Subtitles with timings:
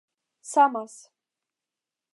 [0.51, 0.95] samas